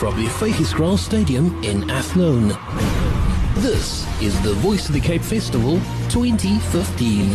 [0.00, 2.48] from the Vygieskraal Stadium in Athlone.
[3.56, 7.26] This is the Voice of the Cape Festival 2015.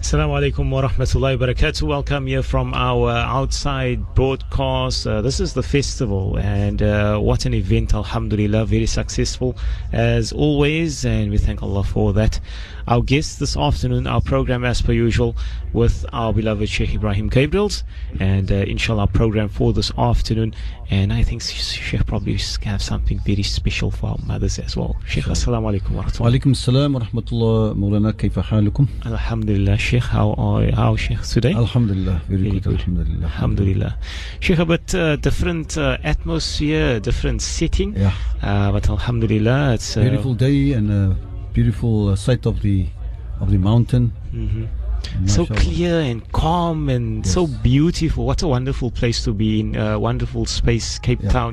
[0.00, 1.82] Assalamu alaikum wa rahmatullahi wa barakatuh.
[1.82, 5.06] Welcome here from our outside broadcast.
[5.06, 9.54] Uh, this is the festival, and uh, what an event, alhamdulillah, very successful
[9.92, 12.40] as always, and we thank Allah for that
[12.86, 15.36] our guest this afternoon, our program as per usual,
[15.72, 17.82] with our beloved Sheikh Ibrahim Gabriels,
[18.20, 20.54] and uh, inshallah, program for this afternoon.
[20.90, 24.96] And I think Sheikh probably can have something very special for our mothers as well.
[25.06, 26.38] Sheikh, assalamu alaikum wa rahmatullah.
[26.38, 27.74] Alaikum assalam wa rahmatullah.
[27.74, 28.88] Mawlana, kayfa halukum?
[29.06, 30.02] Alhamdulillah, Sheikh.
[30.04, 31.54] How are how Sheikh today?
[31.54, 32.62] Alhamdulillah, very, very good.
[32.62, 32.80] good.
[32.80, 33.24] Alhamdulillah.
[33.24, 33.98] Alhamdulillah.
[34.40, 37.94] Sheikh, a bit uh, different uh, atmosphere, different setting.
[37.96, 38.12] Yeah.
[38.42, 41.14] Uh, but Alhamdulillah, it's a beautiful day and uh,
[41.53, 42.87] beautiful uh, sight of the
[43.41, 44.05] of the mountain.
[44.33, 44.67] mhm.
[45.25, 45.59] so Mashallah.
[45.61, 47.57] clear and calm and so Yes.
[47.71, 48.25] beautiful.
[48.29, 49.67] What a wonderful place to be in.
[49.75, 51.29] Uh, wonderful space, Cape Yeah.
[51.37, 51.51] Town.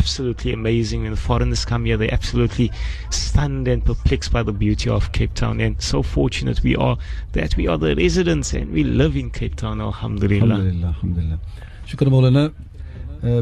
[0.00, 0.98] Absolutely amazing.
[1.04, 2.68] When the foreigners come here, they're absolutely
[3.10, 5.60] stunned and perplexed by the beauty of Cape Town.
[5.60, 6.96] And so fortunate we are
[7.32, 9.80] that we are the residents and we live in Cape Town.
[9.80, 10.56] Alhamdulillah.
[10.58, 11.38] الحمد لله الحمد لله
[11.86, 12.52] شكرا مولانا آه،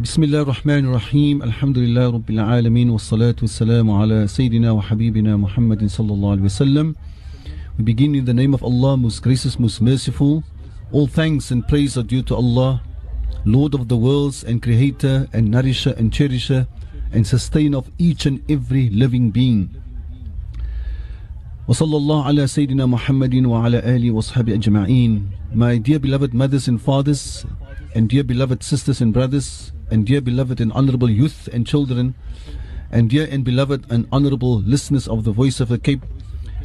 [0.02, 6.12] بسم الله الرحمن الرحيم الحمد لله رب العالمين والصلاة والسلام على سيدنا وحبيبنا محمد صلى
[6.12, 6.94] الله عليه وسلم
[7.78, 10.42] We begin in the name of Allah, most gracious, most merciful.
[10.90, 12.82] All thanks and praise are due to Allah,
[13.44, 16.66] Lord of the worlds and Creator and Nourisher and Cherisher
[17.12, 19.70] and Sustainer of each and every living being.
[21.68, 27.44] وصلى الله على سيدنا محمد وعلى آله وصحبه أجمعين My dear beloved mothers and fathers
[27.94, 32.15] and dear beloved sisters and brothers and dear beloved and honorable youth and children
[32.91, 36.03] and dear and beloved and honorable listeners of the Voice of the Cape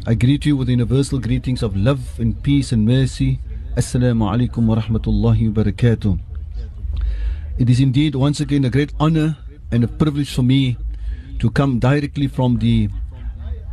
[0.08, 3.40] I greet you with universal greetings of love and peace and mercy.
[3.76, 6.18] Assalamu alaikum wa rahmatullahi wa barakatuh.
[7.58, 9.36] It is indeed once again a great honor
[9.70, 10.78] and a privilege for me
[11.40, 12.88] to come directly from the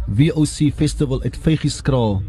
[0.10, 2.22] VOC festival at Vegiskral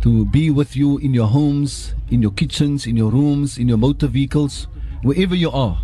[0.00, 3.78] to be with you in your homes, in your kitchens, in your rooms, in your
[3.78, 4.66] motor vehicles,
[5.02, 5.80] wherever you are,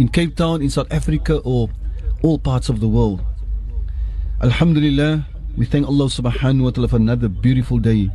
[0.00, 1.68] in Cape Town, in South Africa, or
[2.22, 3.20] all parts of the world.
[4.40, 5.26] Alhamdulillah,
[5.58, 8.08] we thank Allah subhanahu wa ta'ala for another beautiful day.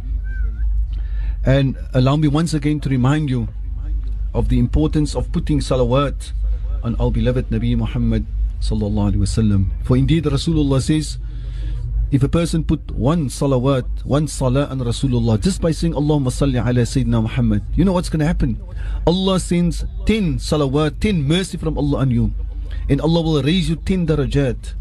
[1.46, 3.50] And allow me once again to remind you
[4.34, 6.34] of the importance of putting salawat
[6.82, 8.26] on our beloved Nabi Muhammad
[8.62, 9.70] sallallahu alaihi wasallam.
[9.86, 11.20] For indeed Rasulullah says,
[12.16, 16.56] if a person put one salawat, one salah on Rasulullah, just by saying Allahumma salli
[16.56, 18.56] ala Sayyidina Muhammad, you know what's going to happen?
[19.06, 22.32] Allah sends 10 salawat, 10 mercy from Allah on you.
[22.88, 24.76] And Allah will raise you 10 darajat.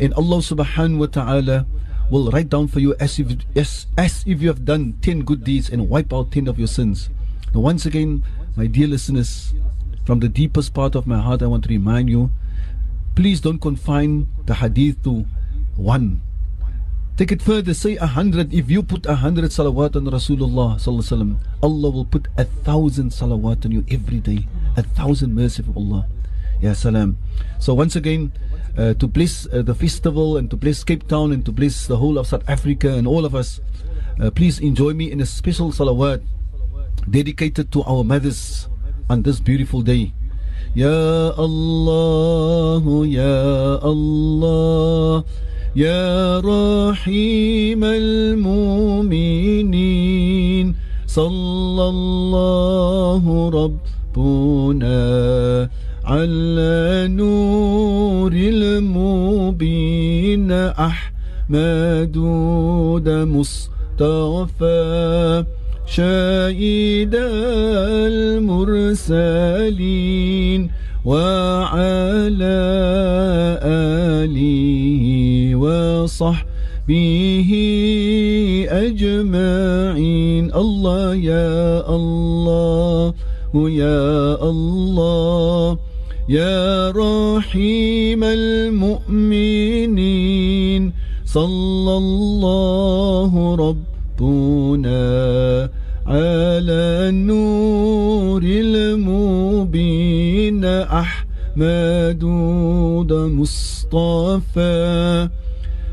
[0.00, 1.66] And Allah subhanahu wa ta'ala
[2.10, 5.44] will write down for you as if, as, as if you have done 10 good
[5.44, 7.10] deeds and wipe out 10 of your sins.
[7.52, 8.24] Now, once again,
[8.56, 9.52] my dear listeners,
[10.06, 12.30] from the deepest part of my heart, I want to remind you
[13.14, 15.26] please don't confine the hadith to
[15.76, 16.22] one.
[17.16, 18.54] Take it further, say a hundred.
[18.54, 23.66] If you put a hundred salawat on Rasulullah, sallallahu Allah will put a thousand salawat
[23.66, 24.48] on you every day.
[24.76, 26.06] A thousand mercy from Allah.
[26.62, 27.18] Ya salam.
[27.58, 28.32] So once again,
[28.78, 31.98] uh, to bless uh, the festival and to bless Cape Town and to bless the
[31.98, 33.60] whole of South Africa and all of us,
[34.18, 36.22] uh, please enjoy me in a special salawat
[37.10, 38.68] dedicated to our mothers
[39.10, 40.14] on this beautiful day.
[40.74, 45.24] Ya Allah, Ya Allah,
[45.76, 49.32] يا رحيم المؤمنين
[51.06, 55.00] صلى الله ربنا
[56.04, 59.32] على نور المبين
[60.52, 62.16] أحمد
[63.08, 64.82] مصطفى
[65.92, 67.12] شاهد
[69.12, 70.70] المرسلين
[71.04, 72.60] وعلى
[73.60, 75.04] آله
[75.60, 77.50] وصحبه
[78.70, 80.54] أجمعين.
[80.54, 83.14] الله يا الله
[83.68, 85.78] يا الله
[86.28, 89.72] يا رحيم المؤمنين.
[91.26, 93.82] صلى الله ربنا
[96.06, 99.84] على النور المبين
[100.64, 102.24] أحمد
[103.38, 105.28] مصطفى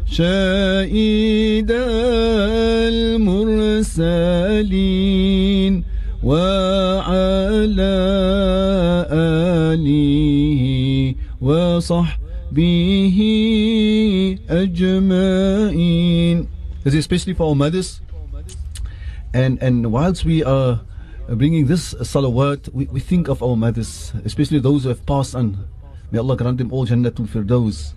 [0.06, 1.72] شاهد
[4.90, 5.84] المرسلين
[6.24, 7.96] وعلى
[9.12, 10.64] آله
[11.42, 13.20] وصحبه
[14.50, 16.48] أجمعين.
[16.84, 18.02] This is especially for our mothers
[19.34, 20.82] and and whilst we are
[21.30, 25.68] bringing this salawat, we, we think of our mothers, especially those who have passed on.
[26.12, 27.94] May Allah grant them all Jannatul Firdaus.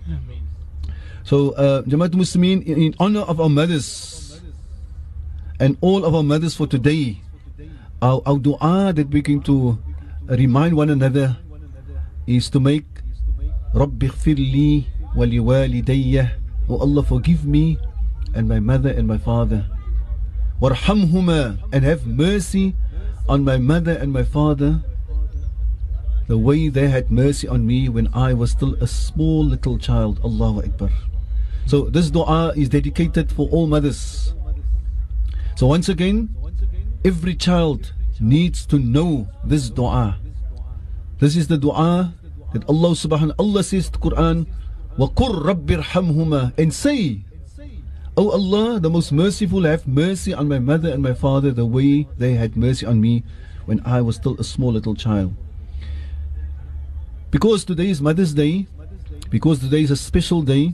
[1.23, 4.39] So, uh, Jamaat Muslimin, in, in honor of our mothers
[5.59, 7.21] and all of our mothers for today,
[8.01, 9.79] our, our dua that we're going to
[10.27, 11.37] remind one another
[12.27, 12.85] is to make
[13.73, 14.07] Rabbi
[14.37, 16.37] li wa liwalidayya
[16.69, 17.77] Oh Allah forgive me
[18.33, 19.65] and my mother and my father
[20.62, 22.74] warhamhuma and have mercy
[23.28, 24.82] on my mother and my father
[26.26, 30.20] the way they had mercy on me when I was still a small little child
[30.24, 30.90] Allahu Akbar
[31.66, 34.34] so this dua is dedicated for all mothers
[35.56, 36.28] so once again
[37.04, 40.18] every child needs to know this dua
[41.18, 42.14] this is the dua
[42.52, 44.46] that Allah subhanahu Allah says to Quran
[44.98, 47.22] وَقُرْ رَبِّ ارْحَمْهُمَا and say
[48.15, 52.07] O Allah the most merciful have mercy on my mother and my father the way
[52.17, 53.23] they had mercy on me
[53.65, 55.33] when I was still a small little child.
[57.31, 58.67] Because today is Mother's Day
[59.29, 60.73] because today is a special day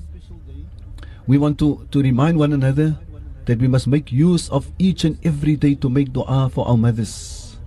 [1.27, 2.97] we want to, to remind one another
[3.45, 6.77] that we must make use of each and every day to make dua for our
[6.77, 7.57] mothers.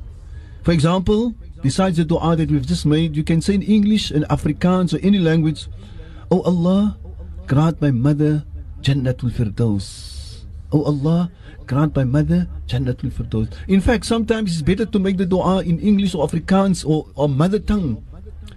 [0.62, 4.24] For example Besides the dua that we've just made, you can say in English, in
[4.24, 5.68] Afrikaans, or any language,
[6.28, 6.98] Oh Allah,
[7.46, 8.42] grant my mother
[8.82, 10.42] Jannatul Firdaus.
[10.72, 11.30] Oh Allah,
[11.66, 13.48] grant my mother Jannatul Firdaus.
[13.68, 17.28] In fact, sometimes it's better to make the dua in English or Afrikaans or, or
[17.28, 18.02] mother tongue.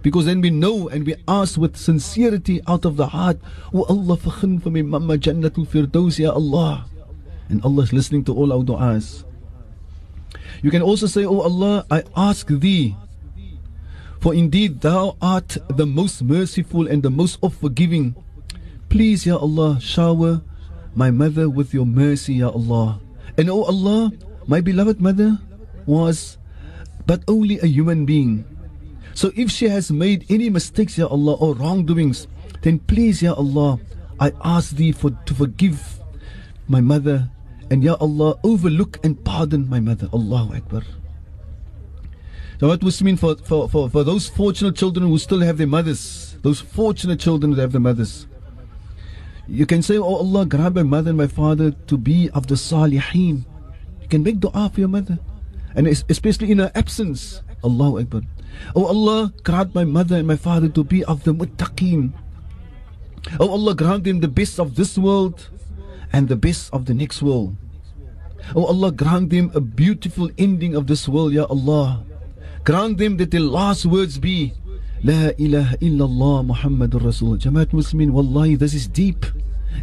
[0.02, 3.38] Because then we know and we ask with sincerity out of the heart,
[3.72, 6.86] Oh Allah, vergun for my mama Jannatul Firdaus, Ya Allah.
[7.48, 9.24] And Allah is listening to all our du'as.
[10.62, 12.96] You can also say, Oh Allah, I ask thee,
[14.20, 18.16] for indeed thou art the most merciful and the most of forgiving.
[18.88, 20.42] Please, Ya Allah, shower
[20.94, 23.00] my mother with your mercy, Ya Allah.
[23.36, 24.12] And oh Allah,
[24.46, 25.38] my beloved mother
[25.84, 26.38] was
[27.06, 28.44] but only a human being.
[29.14, 32.26] So if she has made any mistakes, Ya Allah, or wrongdoings,
[32.62, 33.78] then please, Ya Allah,
[34.18, 36.00] I ask thee for to forgive
[36.68, 37.30] my mother
[37.70, 40.08] and Ya Allah, overlook and pardon my mother.
[40.12, 40.82] Allahu Akbar.
[42.58, 45.66] So what was mean for, for, for, for those fortunate children who still have their
[45.66, 48.26] mothers, those fortunate children who have their mothers.
[49.48, 52.56] You can say, Oh Allah, grant my mother and my father to be of the
[52.56, 53.44] salihin.
[54.02, 55.18] You can make dua for your mother.
[55.74, 57.42] And especially in her absence.
[57.62, 58.22] Allahu Akbar.
[58.74, 62.12] Oh Allah, grant my mother and my father to be of the muttaqeen.
[63.38, 65.50] Oh Allah, grant them the best of this world
[66.12, 67.56] and the best of the next world.
[68.54, 72.04] Oh Allah, grant them a beautiful ending of this world, Ya Allah.
[72.64, 74.54] Grant them that the last words be
[75.04, 77.36] La ilaha illallah Muhammadur Rasul.
[77.36, 79.26] Jamaat Muslimin, Wallahi, this is deep.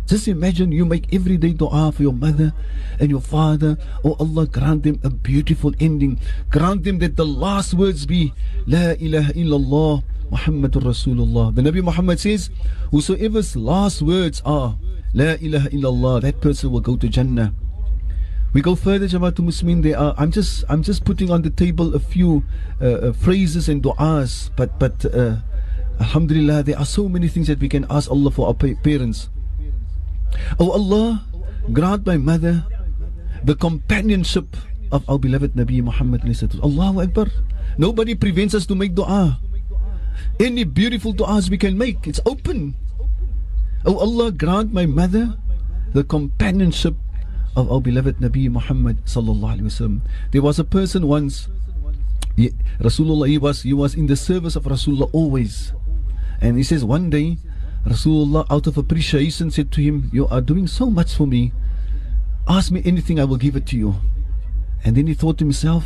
[0.08, 2.52] Just imagine you make every day dua for your mother
[3.00, 3.78] and your father.
[4.04, 6.20] Oh Allah, grant them a beautiful ending.
[6.50, 8.34] Grant them that the last words be
[8.66, 11.54] La ilaha illallah Muhammadur Rasulullah.
[11.54, 12.50] The Nabi Muhammad says,
[12.92, 14.78] Whosoever's last words are
[15.14, 17.54] La ilaha illallah, that person will go to Jannah.
[18.54, 19.82] We go further, Jamaatul Muslimin.
[19.82, 20.14] There are.
[20.18, 20.64] I'm just.
[20.70, 22.46] I'm just putting on the table a few
[22.80, 24.54] uh, uh, phrases and du'as.
[24.56, 25.42] But but uh,
[26.00, 29.30] Alhamdulillah, there are so many things that we can ask Allah for our parents.
[30.62, 31.26] Oh Allah,
[31.74, 32.66] grant my mother
[33.44, 34.56] the companionship
[34.94, 36.22] of our beloved Nabi Muhammad.
[36.62, 37.28] Allahu Akbar.
[37.78, 39.42] Nobody prevents us to make du'a.
[40.40, 42.06] Any beautiful du'as we can make.
[42.06, 42.78] It's open.
[43.86, 45.34] Oh Allah, grant my mother
[45.94, 46.94] the companionship
[47.56, 50.02] of our beloved Nabi Muhammad sallallahu alaihi wasallam.
[50.32, 51.48] There was a person once,
[52.80, 55.74] Rasulullah, he was he was in the service of Rasulullah always,
[56.42, 57.38] and he says one day,
[57.86, 61.54] Rasulullah, out of appreciation, said to him, "You are doing so much for me.
[62.48, 63.96] Ask me anything, I will give it to you."
[64.84, 65.86] And then he thought to himself,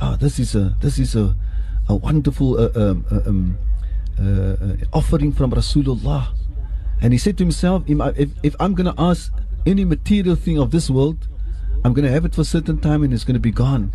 [0.00, 1.36] "Ah, oh, this is a this is a
[1.88, 3.58] a wonderful uh, um, uh, um,
[4.18, 6.32] uh, offering from Rasulullah."
[7.00, 9.30] And he said to himself, if, if I'm going to ask
[9.66, 11.28] any material thing of this world,
[11.84, 13.92] I'm going to have it for a certain time and it's going to be gone.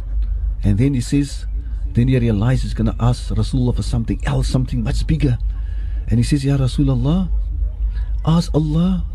[0.63, 1.45] And then he says,
[1.93, 5.37] then he realizes he's going to ask Rasulullah for something else, something much bigger.
[6.07, 7.29] And he says, Ya Rasulullah,
[8.25, 9.05] ask Allah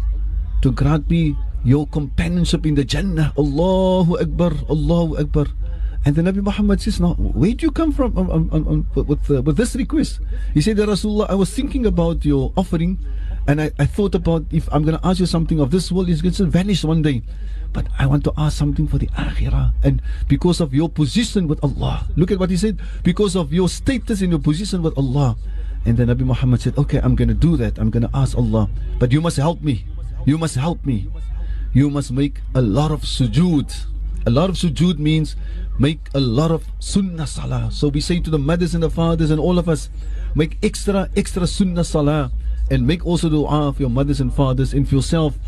[0.63, 3.33] to grant me your companionship in the Jannah.
[3.39, 5.47] Allahu Akbar, Allahu Akbar.
[6.05, 9.31] And the Nabi Muhammad says, Now, where do you come from um, um, um, with,
[9.31, 10.21] uh, with this request?
[10.55, 12.99] He said, Rasulullah, I was thinking about your offering
[13.47, 16.09] and I, I thought about if I'm going to ask you something of this world,
[16.09, 17.23] it's going to vanish one day.
[17.73, 19.73] But I want to ask something for the akhirah.
[19.83, 23.69] And because of your position with Allah, look at what he said, because of your
[23.69, 25.37] status in your position with Allah.
[25.85, 27.79] And then Nabi Muhammad said, Okay, I'm going to do that.
[27.79, 28.69] I'm going to ask Allah.
[28.99, 29.85] But you must help me.
[30.25, 31.09] You must help me.
[31.73, 33.87] You must make a lot of sujood
[34.27, 35.37] A lot of sujood means
[35.79, 37.71] make a lot of sunnah salah.
[37.71, 39.89] So we say to the mothers and the fathers and all of us,
[40.35, 42.33] make extra, extra sunnah salah
[42.71, 45.39] and make also dua for your mothers and fathers and for yourself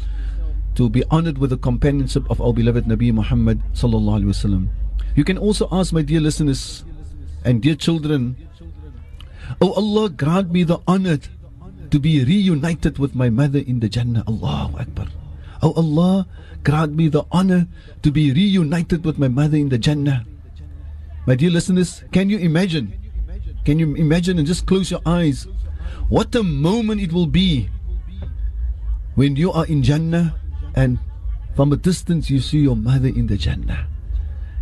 [0.75, 4.69] to be honored with the companionship of our beloved Nabi Muhammad sallallahu alaihi wasallam.
[5.17, 6.85] You can also ask my dear listeners
[7.45, 8.37] and dear children,
[9.61, 11.19] Oh Allah, grant me the honor
[11.91, 14.23] to be reunited with my mother in the Jannah.
[14.29, 15.09] Allahu Akbar.
[15.63, 16.29] Oh Allah,
[16.63, 17.67] grant me the honor
[18.03, 20.25] to be reunited with my mother in the Jannah.
[21.27, 22.93] My dear listeners, can you imagine?
[23.65, 25.47] Can you imagine and just close your eyes?
[26.10, 27.70] What a moment it will be
[29.16, 30.36] when you are in Jannah
[30.75, 31.00] and
[31.56, 33.88] from a distance you see your mother in the Jannah.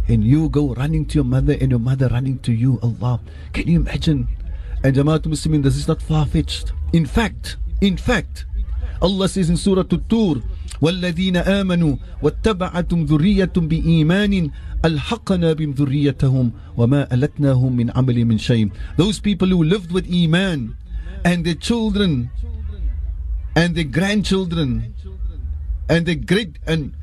[0.08, 2.80] And you go running to your mother and your mother running to you.
[2.84, 3.22] Allah.
[3.54, 4.28] Can you imagine?
[4.84, 6.74] And Jamaat Muslimin, this is not far fetched.
[6.92, 8.46] In fact, in fact,
[9.02, 10.42] Allah says in Surah At-Tur,
[10.82, 14.50] والذين آمنوا واتبعتم ذرية بإيمان
[14.86, 20.76] ألحقنا بهم ذريتهم وما ألتناهم من عمل من شيء Those people who lived with Iman
[21.25, 22.31] and their children
[23.55, 24.95] and their grandchildren
[25.89, 26.95] and their great and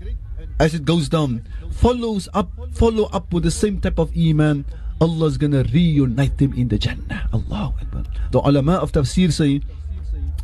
[0.59, 4.65] as it goes down follows up follow up with the same type of Iman.
[5.01, 7.27] Allah is gonna reunite them in the Jannah.
[7.33, 8.03] Allah Akbar.
[8.31, 9.61] The ulama of tafsir say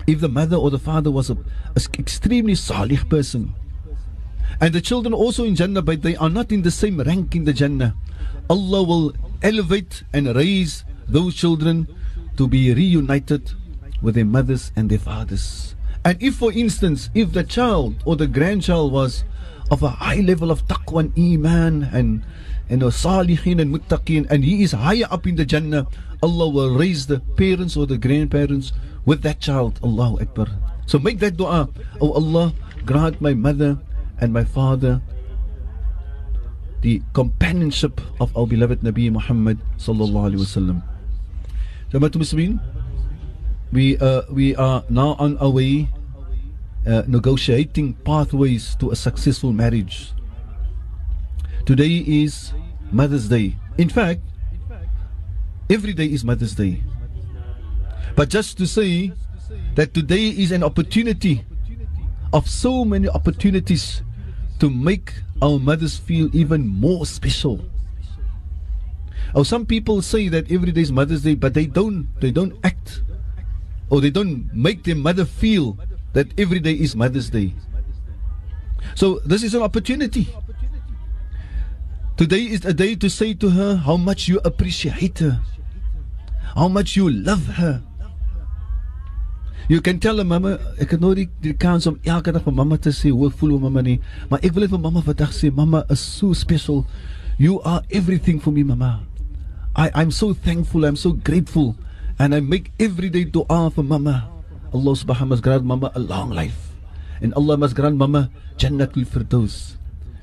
[0.08, 1.38] if the mother or the father was a,
[1.76, 3.54] a extremely salih person
[4.60, 7.46] and the children also in Jannah but they are not in the same rank in
[7.46, 7.96] the Jannah
[8.50, 11.88] Allah will elevate and raise those children
[12.38, 13.52] to be reunited
[14.02, 15.76] with their mothers and their fathers
[16.06, 19.24] and if for instance if the child or the grandchild was
[19.72, 22.24] of a high level of taqwa and iman and
[22.70, 25.88] and salihin and muttaqin and he is higher up in the Jannah
[26.22, 28.74] Allah will raise the parents or the grandparents
[29.06, 29.80] with that child.
[29.84, 30.48] Allahu Akbar.
[30.86, 31.70] So make that dua.
[32.02, 32.52] Oh Allah,
[32.86, 33.80] grant my mother
[34.20, 35.02] and my father
[36.82, 40.78] the companionship of our beloved Nabi Muhammad sallallahu alaihi wasallam.
[41.92, 42.60] Jamaat Muslimin,
[43.72, 45.90] we uh, we are now on our way
[46.88, 50.14] uh, negotiating pathways to a successful marriage.
[51.66, 52.54] Today is
[52.92, 53.56] Mother's Day.
[53.78, 54.22] In fact,
[55.70, 56.82] every day is Mother's Day.
[58.16, 59.14] But just to say
[59.76, 61.46] that today is an opportunity
[62.34, 64.02] of so many opportunities
[64.60, 67.64] to make our mothers feel even more special.
[69.36, 72.58] Or some people say that every day is Mother's Day, but they don't they don't
[72.64, 73.04] act
[73.90, 75.78] or they don't make their mother feel
[76.14, 77.54] that every day is Mother's Day.
[78.96, 80.28] So this is an opportunity.
[82.18, 85.42] Today is a day to say to her how much you appreciate her,
[86.56, 87.82] how much you love her,
[89.70, 92.56] You can tell her mamma, ek het nou die, die kans om elke dag vir
[92.58, 95.30] mamma te sê hoe voel mamma nie, maar ek wil net vir mamma vandag
[95.94, 96.88] is so special.
[97.38, 99.06] You are everything for me mamma.
[99.76, 101.76] I I'm so thankful, I'm so grateful
[102.20, 104.28] and I make every day dua for Mama.
[104.76, 106.76] Allah subhanahu wa grant mama a long life.
[107.22, 109.78] And Allah must grant mama Jannatul Firdaus.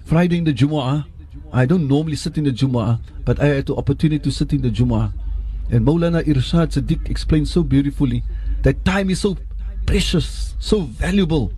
[0.05, 1.05] Friday in the Jumu'ah,
[1.53, 4.62] I don't normally sit in the Jumu'ah, but I had the opportunity to sit in
[4.62, 5.11] the Jumu'ah.
[5.73, 8.23] And Maulana Irshad Sadiq explained so beautifully
[8.62, 9.37] that time is so
[9.85, 11.50] precious, so valuable.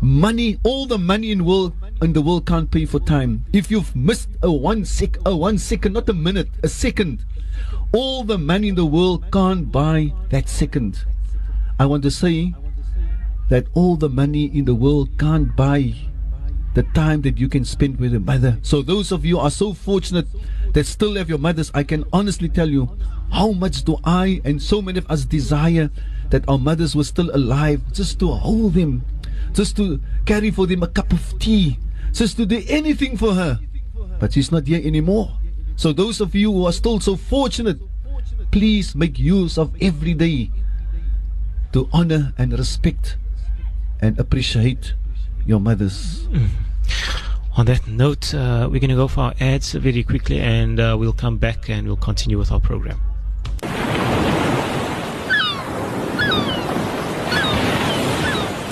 [0.00, 3.44] Money, all the money in the world in the world can't pay for time.
[3.52, 7.24] If you've missed a one sec, a one second, not a minute, a second,
[7.92, 11.04] all the money in the world can't buy that second.
[11.78, 12.54] I want to say
[13.48, 15.94] that all the money in the world can't buy
[16.74, 18.58] the time that you can spend with your mother.
[18.62, 20.26] So those of you are so fortunate
[20.72, 22.96] that still have your mothers, I can honestly tell you
[23.30, 25.90] how much do I and so many of us desire
[26.30, 29.04] that our mothers were still alive, just to hold them,
[29.52, 31.78] just to carry for them a cup of tea,
[32.12, 33.60] just to do anything for her.
[34.18, 35.38] But she's not here anymore.
[35.76, 37.78] So those of you who are still so fortunate,
[38.50, 40.50] please make use of every day
[41.72, 43.16] to honor and respect
[44.00, 44.94] and appreciate
[45.46, 46.26] your mothers.
[46.28, 46.48] Mm.
[47.56, 50.96] On that note, uh, we're going to go for our ads very quickly and uh,
[50.98, 53.00] we'll come back and we'll continue with our program.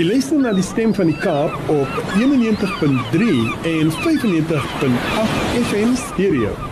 [0.01, 3.29] Jy luister na die stem van die Kaap op 91.3
[3.69, 6.70] en 95.8 FM stereo.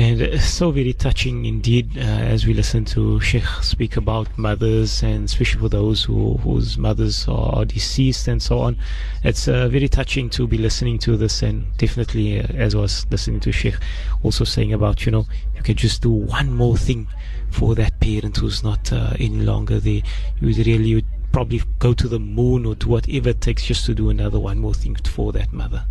[0.00, 5.26] And so very touching indeed uh, as we listen to Sheikh speak about mothers and
[5.26, 8.78] especially for those who, whose mothers are deceased and so on.
[9.24, 13.06] It's uh, very touching to be listening to this and definitely uh, as I was
[13.10, 13.76] listening to Sheikh
[14.22, 17.06] also saying about, you know, you can just do one more thing
[17.50, 20.00] for that parent who's not uh, any longer there.
[20.40, 23.94] You would really probably go to the moon or to whatever it takes just to
[23.94, 25.84] do another one more thing for that mother.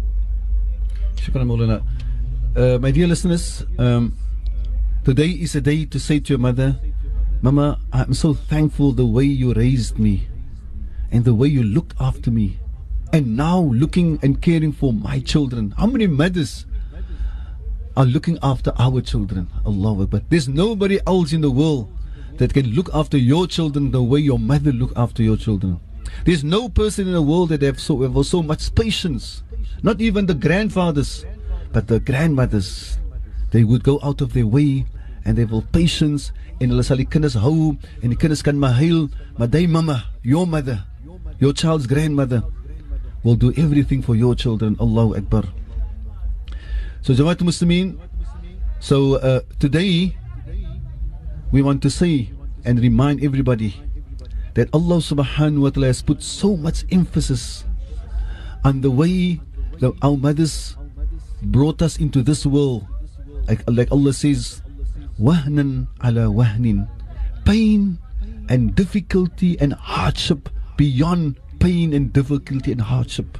[2.55, 4.17] Uh, my dear listeners, um,
[5.05, 6.79] today is a day to say to your mother,
[7.43, 10.27] Mama, I'm so thankful the way you raised me
[11.11, 12.59] and the way you looked after me.
[13.13, 15.75] And now looking and caring for my children.
[15.77, 16.65] How many mothers
[17.95, 19.47] are looking after our children?
[19.63, 21.93] Allah But There's nobody else in the world
[22.37, 25.79] that can look after your children the way your mother looked after your children.
[26.25, 29.43] There's no person in the world that have so, have so much patience.
[29.83, 31.25] Not even the grandfathers,
[31.71, 32.97] but the grandmothers.
[33.51, 34.85] They would go out of their way
[35.25, 38.75] and they will patience en hulle sal die kinders hou en die kinders kan maar
[38.77, 40.85] huil, maar mama, your mother,
[41.39, 42.43] your child's grandmother
[43.23, 44.75] will do everything for your children.
[44.79, 45.43] Allahu Akbar.
[47.01, 47.97] So Jamaat Muslimin,
[48.79, 50.15] so uh, today
[51.51, 52.31] we want to say
[52.65, 53.75] and remind everybody
[54.53, 57.63] that Allah subhanahu wa ta'ala has put so much emphasis
[58.63, 59.39] on the way
[59.79, 60.75] that our mothers
[61.42, 62.86] brought us into this world.
[63.48, 64.62] Like, like Allah says,
[65.20, 66.88] wahnan ala wahnin.
[67.44, 67.98] Pain
[68.48, 73.38] and difficulty and hardship beyond pain and difficulty and hardship.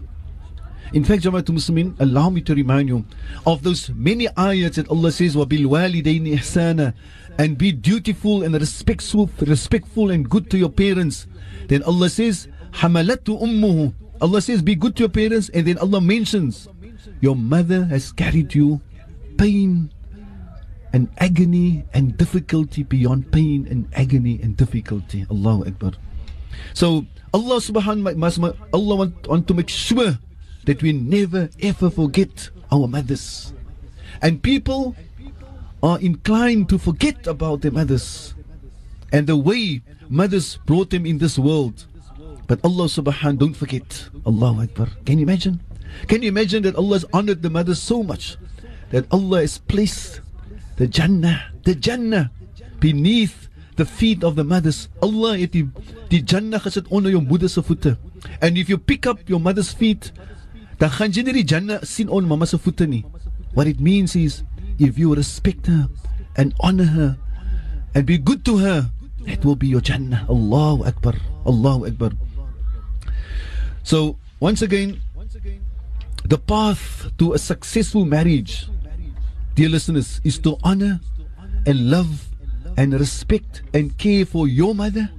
[0.92, 3.04] In fact, Jamaatul Muslimin, allow me to remind you
[3.46, 6.94] of those many ayats that Allah says, وَبِالْوَالِدَيْنِ إِحْسَانًا
[7.38, 11.26] and be dutiful and respectful, respectful and good to your parents.
[11.66, 15.48] Then Allah says, حَمَلَتُ أُمُّهُ Allah says, be good to your parents.
[15.48, 16.68] And then Allah mentions,
[17.21, 18.81] your mother has carried you
[19.37, 19.91] pain
[20.93, 25.25] and agony and difficulty beyond pain and agony and difficulty.
[25.29, 25.91] Allahu Akbar.
[26.73, 30.17] So Allah subhanahu Allah want, want to make sure
[30.65, 33.53] that we never ever forget our mothers.
[34.21, 34.95] And people
[35.81, 38.33] are inclined to forget about their mothers
[39.11, 41.85] and the way mothers brought them in this world.
[42.47, 44.09] But Allah subhanahu don't forget.
[44.25, 44.89] Allahu Akbar.
[45.05, 45.61] Can you imagine?
[46.07, 48.37] Can you imagine that Allah has honored the mothers so much
[48.91, 50.21] that Allah has placed
[50.77, 52.31] the Jannah, the Jannah
[52.79, 54.87] beneath the feet of the mothers.
[55.01, 55.55] Allah het
[56.11, 57.63] Jannah gesit onder jou moeder se.
[58.41, 60.11] And if you pick up your mother's feet,
[60.79, 62.57] die Jannah sien onder mamma se.
[63.53, 64.43] What it means is
[64.77, 65.87] if you respect her
[66.35, 67.17] and honor her
[67.95, 68.89] and be good to her,
[69.25, 70.25] it will be your Jannah.
[70.29, 71.15] Allahu Akbar.
[71.45, 72.11] Allahu Akbar.
[73.83, 75.01] So, once again,
[76.29, 78.67] the path to a successful marriage,
[79.55, 80.99] dear listeners, is to honor
[81.65, 82.29] and love
[82.77, 85.09] and respect and care for your mother,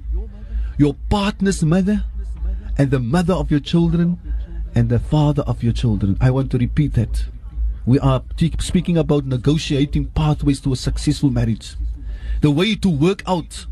[0.79, 2.05] your partner's mother,
[2.79, 4.21] and the mother of your children
[4.77, 6.17] and the father of your children.
[6.21, 7.25] I want to repeat that.
[7.87, 8.23] We are
[8.61, 11.75] speaking about negotiating pathways to a successful marriage.
[12.41, 13.67] The way to work out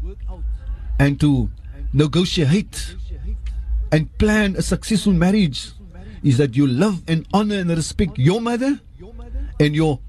[0.99, 1.51] and to
[1.93, 2.97] negotiate
[3.93, 5.71] and plan a successful marriage
[6.23, 8.81] is that you love and honor and respect your mother
[9.61, 10.01] and your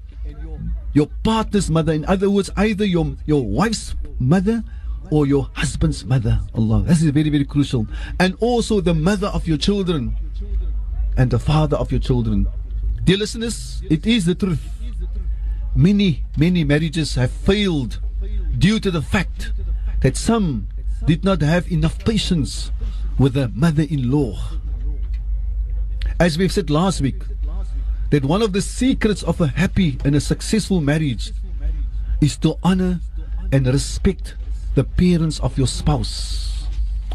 [0.92, 1.92] your partner's mother.
[1.92, 4.64] In other words, either your your wife's mother
[5.10, 6.40] or your husband's mother.
[6.54, 6.82] Allah.
[6.82, 7.86] This is very, very crucial.
[8.18, 10.16] And also the mother of your children
[11.16, 12.46] and the father of your children.
[13.04, 14.62] Dear listeners, it is the truth.
[15.74, 18.00] Many, many marriages have failed
[18.58, 19.52] due to the fact
[20.02, 20.68] that some
[21.06, 22.70] did not have enough patience
[23.18, 24.38] with the mother in law.
[26.20, 27.22] As we've said last week,
[28.10, 31.32] that one of the secrets of a happy and a successful marriage
[32.20, 33.00] is to honor
[33.50, 34.34] and respect
[34.74, 36.66] the parents of your spouse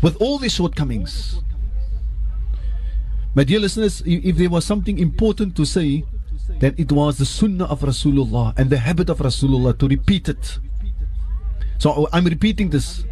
[0.01, 1.39] with all their shortcomings.
[3.35, 6.03] My dear listeners, if there was something important to say,
[6.57, 10.57] then it was the sunnah of Rasulullah and the habit of Rasulullah to repeat it.
[11.77, 13.03] So I'm repeating this.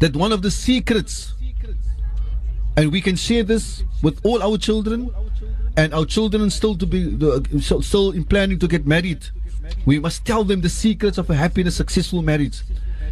[0.00, 1.32] That one of the secrets,
[2.76, 5.10] and we can share this with all our children,
[5.76, 7.16] and our children still to be
[7.60, 9.26] still in planning to get married.
[9.86, 12.62] We must tell them the secrets of a happy and successful marriage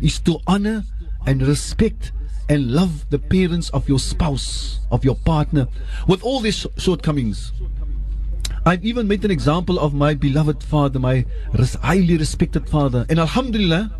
[0.00, 0.84] is to honor
[1.26, 2.12] and respect
[2.48, 5.68] and love the parents of your spouse, of your partner,
[6.06, 7.52] with all these shortcomings.
[8.66, 11.24] I've even made an example of my beloved father, my
[11.82, 13.06] highly respected father.
[13.08, 13.92] And Alhamdulillah,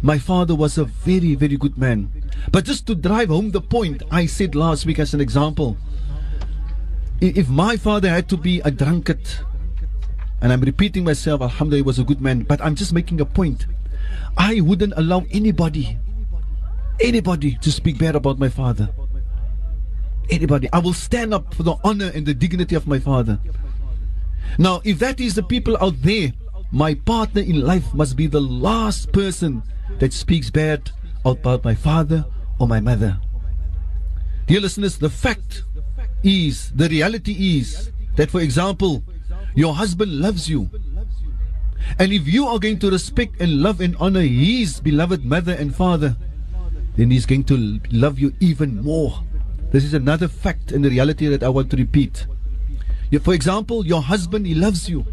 [0.00, 2.10] my father was a very, very good man.
[2.50, 5.76] But just to drive home the point, I said last week as an example
[7.20, 9.20] if my father had to be a drunkard,
[10.40, 13.24] and I'm repeating myself, Alhamdulillah, he was a good man, but I'm just making a
[13.24, 13.66] point.
[14.36, 15.98] I wouldn't allow anybody
[17.00, 18.88] anybody to speak bad about my father.
[20.30, 20.68] Anybody.
[20.72, 23.40] I will stand up for the honor and the dignity of my father.
[24.58, 26.32] Now, if that is the people out there,
[26.70, 29.62] my partner in life must be the last person
[29.98, 30.90] that speaks bad
[31.24, 32.24] about my father
[32.58, 33.18] or my mother.
[34.46, 35.62] Dear listeners, the fact
[36.22, 39.02] is, the reality is that, for example,
[39.54, 40.68] your husband loves you.
[41.98, 45.74] And if you are going to respect and love and honor his beloved mother and
[45.74, 46.16] father,
[46.96, 49.22] then he's going to love you even more.
[49.70, 52.26] This is another fact and the reality that I want to repeat.
[53.22, 55.04] For example, your husband, he loves you.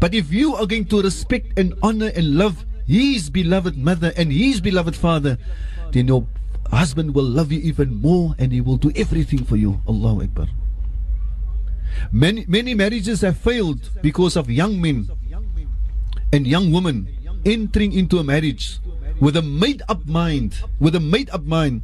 [0.00, 4.32] But if you are going to respect and honor and love his beloved mother and
[4.32, 5.36] his beloved father,
[5.92, 6.26] then your
[6.70, 9.80] husband will love you even more and he will do everything for you.
[9.86, 10.46] Allahu Akbar.
[12.12, 15.08] Many, many marriages have failed because of young men
[16.32, 17.08] and young women
[17.44, 18.78] entering into a marriage
[19.20, 21.82] with a made up mind, with a made up mind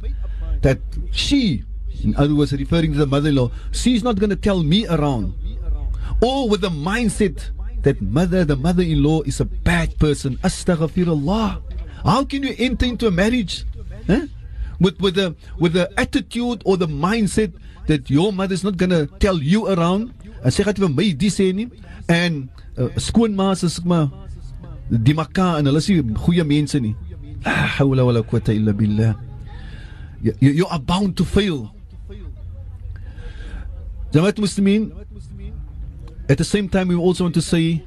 [0.61, 0.79] that
[1.11, 1.63] she,
[2.03, 4.87] in other words, referring to the mother in law, she's not going to tell me
[4.87, 5.33] around.
[6.21, 7.49] Or with the mindset
[7.85, 10.37] that mother, the mother in law, is a bad person.
[10.37, 11.61] Astaghfirullah.
[12.03, 13.63] How can you enter into a marriage
[14.07, 14.25] huh?
[14.79, 17.53] with, with, the, with the attitude or the mindset
[17.87, 20.11] that your mother is not to tell you around?
[20.45, 21.65] En sy gaan vir my dis sê nie
[22.11, 22.43] en
[22.77, 24.11] uh, skoonma is maar
[24.93, 25.89] die makka en hulle is
[26.21, 26.93] goeie mense nie.
[27.41, 28.21] La
[28.53, 29.15] illa billah.
[30.21, 31.73] You, you are bound to fail.
[34.13, 34.91] Jamaat Muslimin,
[36.29, 37.83] at the same time we also want to say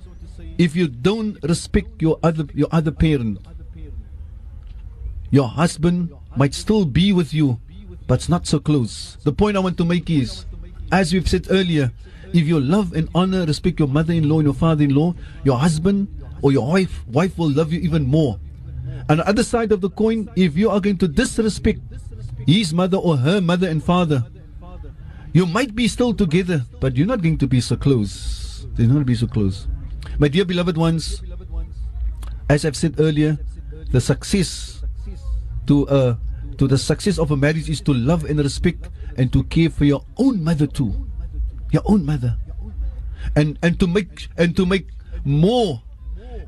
[0.58, 3.38] if you don't respect your other your other parent,
[5.30, 7.60] your husband might still be with you,
[8.06, 9.16] but not so close.
[9.24, 10.46] The point I want to make is,
[10.90, 11.92] as we've said earlier,
[12.32, 16.08] if you love and honor, respect your mother-in-law and your father-in-law, your husband
[16.42, 18.38] or your wife, wife will love you even more.
[19.08, 21.80] On the other side of the coin, if you are going to disrespect
[22.46, 24.24] his mother or her mother and father,
[25.32, 28.66] you might be still together, but you're not going to be so close.
[28.76, 29.66] You're not going to be so close.
[30.18, 31.22] My dear beloved ones,
[32.48, 33.38] as I've said earlier,
[33.90, 34.82] the success
[35.66, 36.16] to uh,
[36.56, 39.84] to the success of a marriage is to love and respect and to care for
[39.84, 40.94] your own mother too,
[41.70, 42.36] your own mother,
[43.36, 44.88] and and to make and to make
[45.24, 45.82] more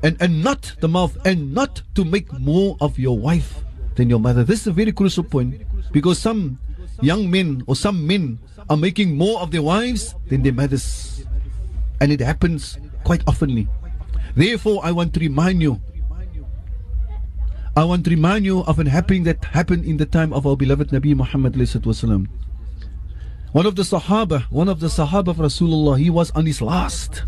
[0.03, 3.63] and, and not the mouth and not to make more of your wife
[3.95, 4.43] than your mother.
[4.43, 6.59] This is a very crucial point because some
[7.01, 11.25] young men or some men are making more of their wives than their mothers.
[11.99, 13.67] And it happens quite oftenly.
[14.35, 15.81] Therefore, I want to remind you.
[17.75, 20.55] I want to remind you of an happening that happened in the time of our
[20.57, 21.55] beloved Nabi Muhammad.
[23.51, 27.23] One of the Sahaba, one of the Sahaba of Rasulullah, he was on his last.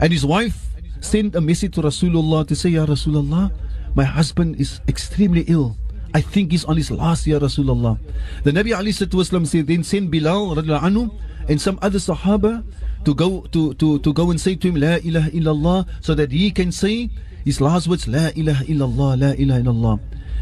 [0.00, 0.68] And his wife
[1.00, 3.52] sent a message to Rasulullah to say, Ya Rasulullah,
[3.94, 5.76] my husband is extremely ill.
[6.14, 7.98] I think he's on his last year, Rasulullah.
[8.44, 11.12] The Nabi Ali said, then send Bilal anhu,
[11.48, 12.64] and some other Sahaba
[13.04, 16.32] to go to, to, to go and say to him, La ilaha illallah, so that
[16.32, 17.10] he can say
[17.44, 20.00] his last words, La ilaha illallah, La ilaha illallah.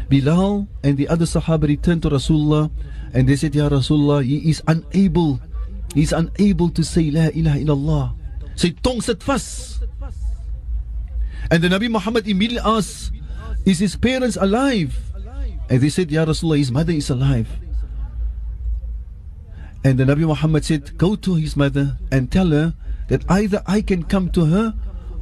[0.09, 2.71] Bilal and the other Sahaba returned to Rasulullah
[3.13, 5.39] and they said, Ya Rasulullah, he is unable,
[5.93, 8.05] he is unable to say La ilaha illallah.
[8.55, 9.79] Sy tong sit vas.
[11.51, 13.11] And the Nabi Muhammad immediately asked,
[13.65, 14.97] Is his parents alive?
[15.69, 17.47] And they said, Ya Rasulullah, his mother is alive.
[19.83, 22.73] And the Nabi Muhammad said, Go to his mother and tell her
[23.07, 24.73] that either I can come to her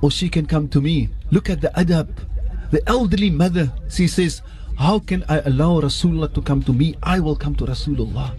[0.01, 1.09] or she can come to me.
[1.31, 2.09] Look at the adab.
[2.71, 4.41] The elderly mother, she says,
[4.77, 6.95] How can I allow Rasulullah to come to me?
[7.03, 8.35] I will come to Rasulullah.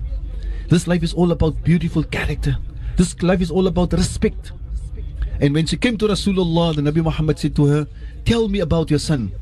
[0.68, 2.56] This life is all about beautiful character.
[2.96, 4.52] This life is all about respect.
[5.40, 7.86] And when she came to Rasulullah, the Nabi Muhammad said to her,
[8.24, 9.32] Tell me about your son.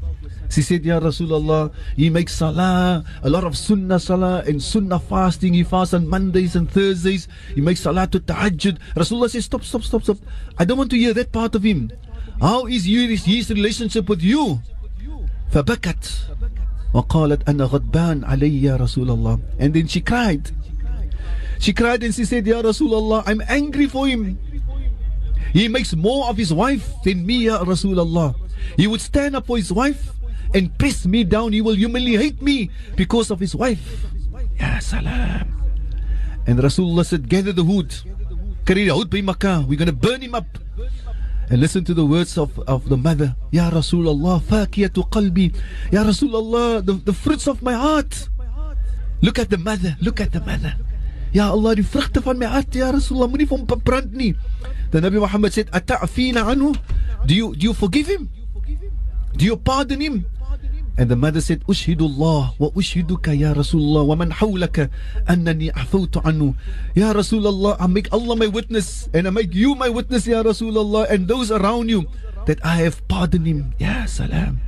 [0.51, 5.53] She said, Ya Rasulullah, he makes salah, a lot of sunnah salah and sunnah fasting.
[5.53, 7.27] He fasts on Mondays and Thursdays.
[7.53, 8.79] He makes salah to tahajjud.
[8.95, 10.17] Rasulullah says, Stop, stop, stop, stop.
[10.57, 11.91] I don't want to hear that part of him.
[12.39, 14.59] How is his, his relationship with you?
[15.51, 16.27] فبكت
[16.93, 20.51] وقالت أنا غضبان علي يا رسول الله and then she cried
[21.57, 24.37] she cried and she said Ya Rasulullah I'm angry for him
[25.53, 28.35] he makes more of his wife than me, Ya Rasulullah.
[28.75, 30.13] He would stand up for his wife
[30.54, 31.52] and press me down.
[31.52, 34.06] He will humiliate me because of his wife.
[34.58, 35.48] Ya salam.
[36.46, 37.94] And Rasulullah said, Gather the wood.
[38.64, 39.64] Carry the wood by Makkah.
[39.66, 40.46] We're going to burn him up.
[41.50, 43.36] And listen to the words of, of the mother.
[43.50, 45.54] Ya Rasulullah, fakiyatu qalbi.
[45.90, 48.28] Ya Rasulullah, the, the fruits of my heart.
[49.20, 49.96] Look at the mother.
[50.00, 50.74] Look at the mother.
[51.32, 54.34] Ya Allah, die vrugte van my hart, Ya Rasulullah, moenie hom bebrand nie.
[54.90, 56.76] The Nabi Muhammad said, Ata'afina anhu?
[57.26, 58.28] Do you, do you forgive him?
[59.36, 60.26] Do you pardon him?
[60.98, 64.90] And the mother said, Ushhidullah wa ushhiduka ya Rasulullah wa man hawlaka
[65.24, 66.54] annani afawtu anhu.
[66.94, 71.08] Ya Rasulullah, I make Allah my witness and I make you my witness, Ya Rasulullah,
[71.08, 72.04] and those around you
[72.44, 73.72] that I have pardoned him.
[73.78, 74.60] Ya salam.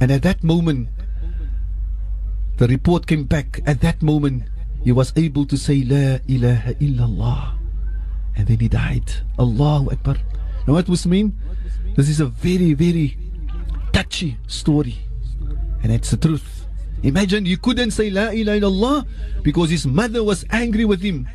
[0.00, 0.88] And at that moment,
[2.58, 3.58] the report came back.
[3.66, 4.44] At that moment,
[4.84, 7.58] he was able to say, La ilaha illallah.
[8.36, 9.10] And then he died.
[9.38, 10.16] Allahu Akbar.
[10.68, 11.34] Now, what was mean?
[11.96, 13.18] This is a very, very
[13.92, 14.98] touchy story.
[15.82, 16.66] And it's the truth.
[17.02, 18.96] Imagine you couldn't say La ilaha illallah
[19.42, 21.26] because his mother was angry with him.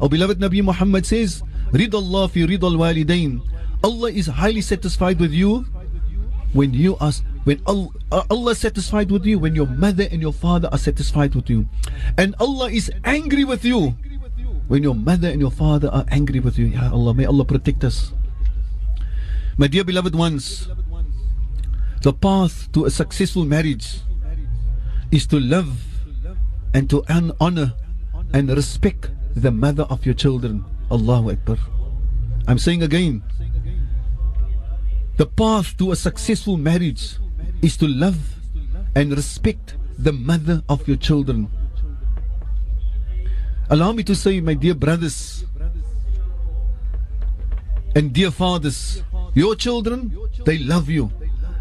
[0.00, 3.40] Our beloved Nabi Muhammad says, Ridallah fi ridal walidain.
[3.82, 5.64] Allah is highly satisfied with you
[6.52, 7.12] when you are
[7.44, 10.78] when Allah, uh, Allah is satisfied with you when your mother and your father are
[10.78, 11.68] satisfied with you
[12.16, 13.94] and Allah is angry with you
[14.66, 17.84] when your mother and your father are angry with you ya Allah may Allah protect
[17.84, 18.10] us
[19.60, 20.66] my dear beloved ones
[22.02, 24.00] the path to a successful marriage
[25.10, 25.76] is to love
[26.74, 27.02] and to
[27.40, 27.72] honor
[28.32, 31.58] and respect the mother of your children Allahu Akbar
[32.48, 33.22] I'm saying again
[35.16, 37.16] the path to a successful marriage
[37.62, 38.18] is to love
[38.94, 41.48] and respect the mother of your children.
[43.70, 45.44] Allow me to say, my dear brothers
[47.94, 49.02] and dear fathers,
[49.34, 51.10] your children, they love you.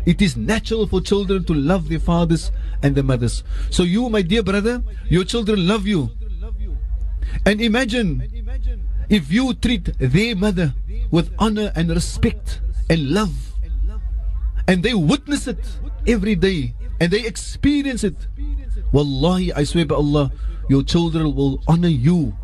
[0.05, 2.51] It is natural for children to love their fathers
[2.83, 3.43] and their mothers.
[3.71, 6.11] So, you, my dear brother, your children love you.
[7.45, 8.23] And imagine
[9.09, 10.73] if you treat their mother
[11.11, 13.33] with honor and respect and love.
[14.67, 15.59] And they witness it
[16.07, 18.15] every day and they experience it.
[18.91, 20.31] Wallahi, I swear by Allah,
[20.69, 22.35] your children will honor you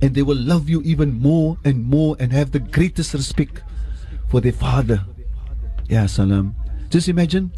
[0.00, 3.62] and they will love you even more and more and have the greatest respect
[4.28, 5.04] for their father.
[5.88, 6.54] Ya salam.
[6.90, 7.52] Just imagine.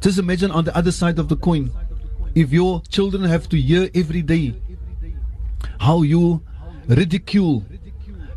[0.00, 1.70] Just imagine on the other side of the coin.
[2.34, 4.54] If your children have to hear every day
[5.80, 6.42] how you
[6.88, 7.64] ridicule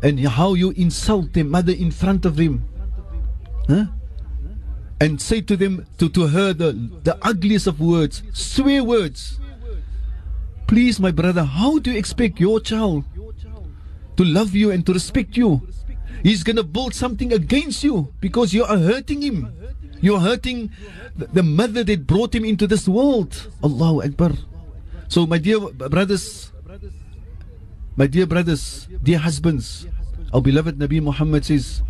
[0.02, 2.64] and how you insult their mother in front of them
[3.68, 3.86] huh?
[5.00, 6.72] and say to them to, to her the,
[7.04, 9.38] the ugliest of words swear words
[10.66, 13.04] please my brother how do you expect your child
[14.16, 15.66] to love you and to respect you
[16.22, 19.52] he's gonna build something against you because you are hurting him
[20.01, 20.69] you're hurting
[21.15, 24.31] the, the mother that brought him into this world Allahu Akbar
[25.07, 26.51] so my dear brothers
[27.95, 29.87] my dear brothers dear husbands
[30.33, 31.81] our beloved Nabi Muhammad says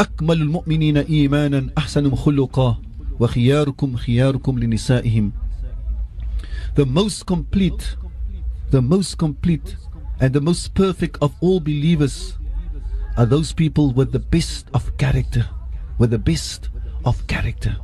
[0.00, 2.76] أكمل المؤمنين إيمانا أحسنهم خلقا
[3.20, 5.32] وخياركم خياركم لنسائهم
[6.74, 7.96] The most complete
[8.70, 9.76] the most complete
[10.20, 12.34] and the most perfect of all believers
[13.16, 15.46] are those people with the best of character
[15.99, 16.69] with the best
[17.05, 17.77] of character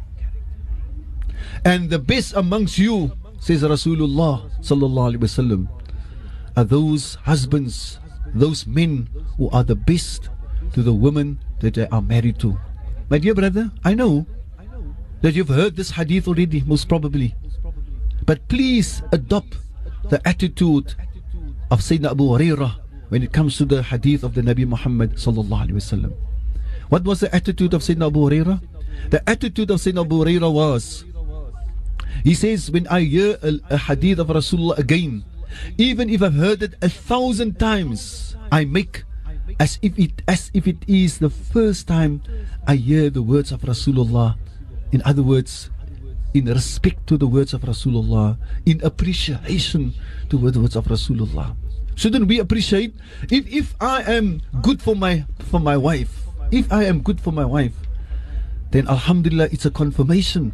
[1.63, 5.67] and the best amongst you says Rasulullah sallallahu alaihi wasallam
[6.57, 7.99] are those husbands
[8.35, 10.29] those men who are the best
[10.73, 12.57] to the women that they are married to.
[13.09, 14.25] My dear brother, I know
[15.21, 17.35] that you've heard this hadith already, most probably.
[18.25, 19.57] But please adopt
[20.09, 20.95] the attitude
[21.71, 22.75] of Sayyidina Abu Hurairah
[23.09, 26.13] when it comes to the hadith of the Nabi Muhammad sallallahu alaihi wasallam.
[26.89, 28.61] What was the attitude of Sayyidina Abu Hurairah?
[29.09, 31.05] The attitude of Sayyidina Abu Hurairah was,
[32.23, 35.25] he says, when I hear a, a hadith of Rasulullah again,
[35.77, 39.03] even if I've heard it a thousand times, I make
[39.59, 42.21] as if it as if it is the first time
[42.67, 44.35] I hear the words of Rasulullah.
[44.91, 45.69] In other words,
[46.33, 49.93] in respect to the words of Rasulullah, in appreciation
[50.29, 51.55] to the words of Rasulullah.
[51.95, 52.93] Shouldn't we appreciate
[53.31, 57.31] if if I am good for my for my wife, if I am good for
[57.31, 57.75] my wife,
[58.71, 60.53] then Alhamdulillah it's a confirmation.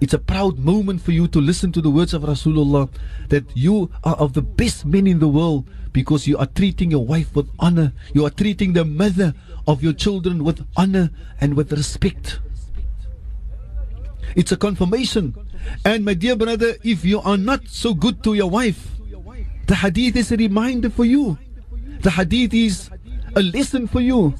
[0.00, 2.90] It's a proud moment for you to listen to the words of Rasulullah
[3.28, 7.06] that you are of the best men in the world because you are treating your
[7.06, 7.92] wife with honor.
[8.12, 9.32] You are treating the mother
[9.66, 11.10] of your children with honor
[11.40, 12.40] and with respect.
[14.34, 15.36] It's a confirmation.
[15.84, 18.88] And my dear brother, if you are not so good to your wife,
[19.66, 21.38] the hadith is a reminder for you.
[22.00, 22.90] The hadith is
[23.36, 24.34] a lesson for you.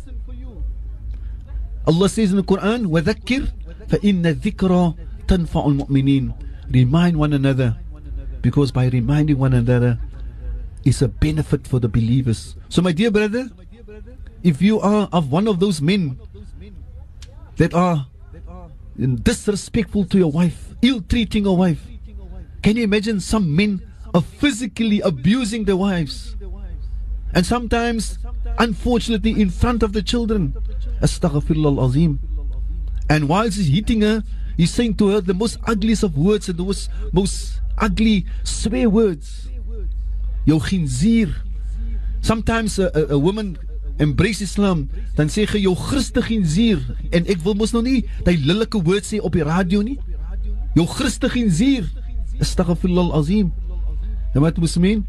[1.86, 3.48] Allah says in the Quran, وَذَكِّرْ
[3.88, 4.96] فَإِنَّ الذِّكْرَ
[5.28, 6.34] تَنْفَعُ الْمُؤْمِنِينَ
[6.72, 7.78] Remind one another.
[8.42, 10.00] Because by reminding one another,
[10.84, 12.56] is a benefit for the believers.
[12.70, 13.50] So, my dear brother,
[14.44, 16.20] if you are of one of those men
[17.58, 18.08] that are
[18.98, 21.84] disrespectful to your wife, ill treating your wife,
[22.64, 23.82] can you imagine some men
[24.14, 26.36] are physically abusing their wives?
[27.34, 28.18] And sometimes,
[28.59, 30.55] unfortunately, in front of the children.
[31.01, 32.19] Astaghfirullah azim.
[33.09, 34.23] And whilst he's hitting her,
[34.57, 38.89] he's saying to her the most ugliest of words and the most, most ugly swear
[38.89, 39.49] words.
[40.47, 41.31] jou khinzier.
[42.21, 43.59] Sometimes a, a, a woman
[43.99, 46.81] embrace Islam, dan sê jy jou Christe khinzier
[47.15, 49.99] en ek wil mos nou nie daai lillike woord sê op die radio nie.
[50.79, 51.91] Jou Christe khinzir.
[52.43, 53.53] Astaghfirullah azim.
[54.35, 55.05] Jamaat Muslimin.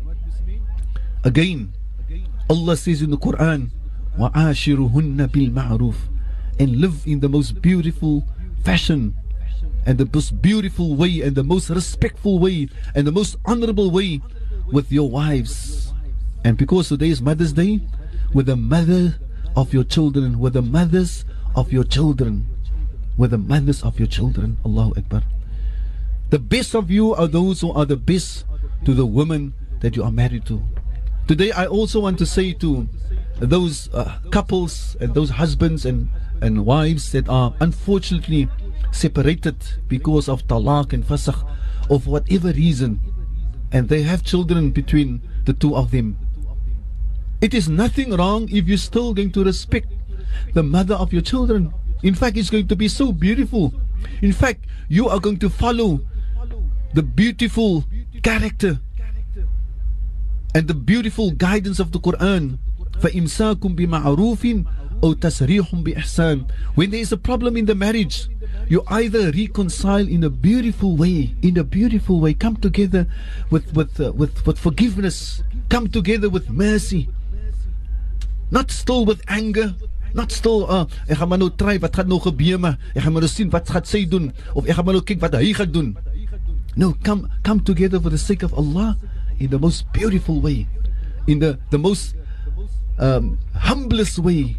[1.24, 1.72] Again,
[2.51, 3.71] Allah says in the Quran,
[4.19, 5.97] وَعَاشِرُهُنَّ بِالْمَعْرُوفِ
[6.59, 8.25] And live in the most beautiful
[8.65, 9.15] fashion
[9.87, 14.21] and the most beautiful way and the most respectful way and the most honorable way
[14.73, 15.93] with your wives.
[16.45, 17.81] And because today is Mother's Day,
[18.33, 19.19] with the mother
[19.57, 21.25] of your children, with the mothers
[21.57, 22.47] of your children,
[23.17, 24.59] with the mothers of your children.
[24.65, 25.23] Allahu Akbar.
[26.31, 28.45] The best of you are those who are the best
[28.85, 30.63] to the women that you are married to.
[31.26, 32.88] Today, I also want to say to
[33.40, 36.10] those uh, couples and those husbands and,
[36.42, 38.50] and wives that are unfortunately
[38.92, 39.56] separated
[39.88, 41.48] because of talaq and fasakh
[41.90, 43.00] of whatever reason,
[43.72, 46.18] and they have children between the two of them.
[47.40, 49.88] It is nothing wrong if you're still going to respect
[50.54, 51.74] the mother of your children.
[52.04, 53.74] In fact, it's going to be so beautiful.
[54.22, 56.02] In fact, you are going to follow
[56.94, 57.86] the beautiful
[58.22, 58.80] character
[60.55, 62.59] and the beautiful guidance of the Quran.
[63.01, 64.65] فَإِمْسَاكُمْ بِمَعْرُوفٍ
[65.03, 68.29] أَوْ تَسْرِيحٌ بِإِحْسَانٍ When there is a problem in the marriage,
[68.69, 73.07] you either reconcile in a beautiful way, in a beautiful way, come together
[73.51, 77.09] with, with, uh, with, with forgiveness, come together with mercy,
[78.51, 79.75] not still with anger,
[80.15, 83.13] not still uh, ek gaan maar nou try wat gaan nou gebeur maar ek gaan
[83.13, 85.53] maar nou sien wat gaan sy doen of ek gaan maar nou kyk wat hy
[85.57, 85.91] gaan doen
[86.81, 88.97] no come come together for the sake of Allah
[89.39, 90.67] in the most beautiful way
[91.27, 92.15] in the the most
[92.99, 94.57] um humblest way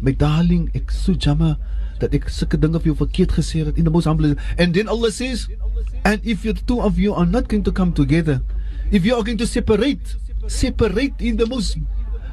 [0.00, 1.56] my darling ek so jammer
[2.00, 4.88] dat ek sulke dinge vir jou verkeerd gesê het in the most humble and then
[4.88, 5.46] Allah says
[6.04, 8.40] and if you two of you are not going to come together
[8.90, 10.16] if you are going to separate
[10.48, 11.78] separate in the most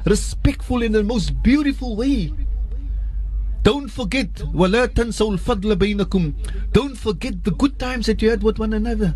[0.04, 2.32] respectful in the most beautiful way
[3.62, 6.32] Don't forget, وَلَا تَنْسَوْا الْفَضْلَ بَيْنَكُمْ
[6.72, 9.14] Don't forget the good times that you had with one another.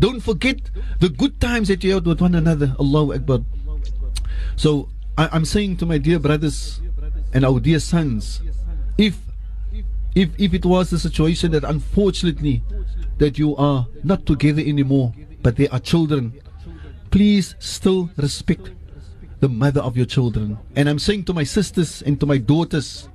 [0.00, 0.58] Don't forget
[1.00, 2.74] the good times that you had with one another.
[2.78, 3.40] Allahu Akbar.
[4.56, 6.80] So, I, I'm saying to my dear brothers
[7.32, 8.40] and our dear sons,
[8.98, 9.18] if
[10.14, 12.62] if if it was a situation that unfortunately
[13.18, 16.32] that you are not together anymore, but there are children,
[17.10, 18.70] please still respect
[19.40, 20.58] the mother of your children.
[20.76, 23.08] And I'm saying to my sisters and to my daughters,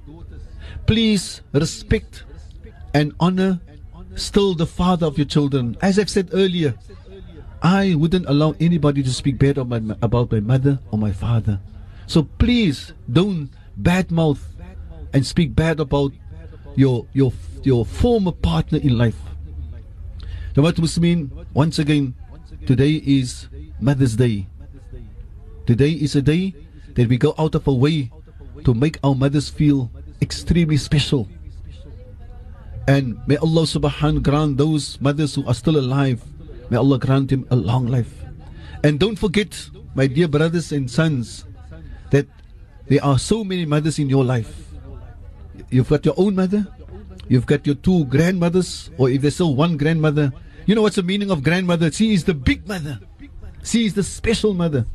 [0.85, 2.23] please respect
[2.93, 3.59] and honor
[4.15, 5.77] still the father of your children.
[5.81, 6.75] As I've said earlier,
[7.61, 11.59] I wouldn't allow anybody to speak bad my, about my mother or my father.
[12.05, 13.49] So please don't
[13.81, 14.39] badmouth
[15.13, 16.13] and speak bad about
[16.75, 19.19] your your your former partner in life.
[20.53, 22.15] Jamaat Muslimin, once again,
[22.65, 23.47] today is
[23.79, 24.47] Mother's Day.
[25.65, 26.55] Today is a day
[26.95, 28.11] that we go out of our way
[28.63, 29.91] to make our mothers feel
[30.21, 31.27] extremely special.
[32.87, 36.23] And may Allah subhanahu wa grant those mothers who are still alive,
[36.71, 38.23] may Allah grant him a long life.
[38.83, 39.51] And don't forget,
[39.93, 41.43] my dear brothers and sons,
[42.11, 42.27] that
[42.87, 44.71] there are so many mothers in your life.
[45.69, 46.65] You've got your own mother,
[47.27, 50.31] you've got your two grandmothers, or if there's still one grandmother.
[50.65, 51.91] You know what's the meaning of grandmother?
[51.91, 52.99] She is the big mother.
[53.63, 54.85] She is the special mother.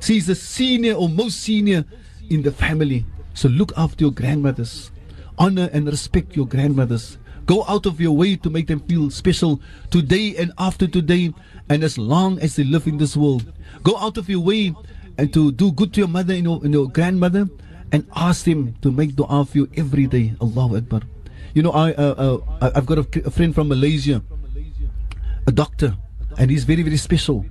[0.00, 1.84] She is the senior or most senior
[2.28, 3.06] in the family.
[3.32, 4.90] So look after your grandmothers.
[5.38, 7.16] Honor and respect your grandmothers.
[7.48, 9.58] Go out of your way to make them feel special
[9.90, 11.32] today and after today
[11.72, 13.50] and as long as they live in this world.
[13.82, 14.74] Go out of your way
[15.16, 17.48] and to do good to your mother and your, and your grandmother
[17.90, 20.34] and ask them to make dua for you every day.
[20.42, 21.00] Allahu Akbar.
[21.54, 24.20] You know, I, uh, uh, I've got a, a friend from Malaysia,
[25.46, 25.96] a doctor,
[26.36, 27.46] and he's very, very special.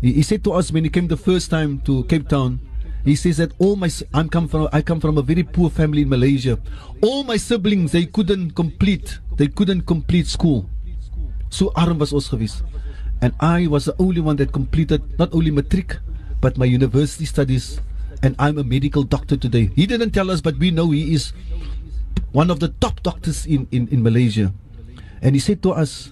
[0.00, 2.60] He, he said to us when he came the first time to Cape Town,
[3.06, 6.02] he says that all my I'm come from I come from a very poor family
[6.02, 6.58] in Malaysia.
[7.00, 10.68] All my siblings they couldn't complete they couldn't complete school.
[11.48, 12.66] So arm was ons gewees.
[13.22, 15.98] And I was the only one that completed not only matric
[16.42, 17.80] but my university studies
[18.26, 19.70] and I'm a medical doctor today.
[19.76, 21.30] He didn't tell us but we know he is
[22.32, 24.50] one of the top doctors in in in Malaysia.
[25.22, 26.10] And he said to us